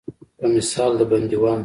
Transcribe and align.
په 0.39 0.45
مثال 0.55 0.91
د 0.99 1.01
بندیوان. 1.11 1.59